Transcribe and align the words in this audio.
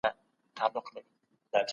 وياړمن 0.03 1.03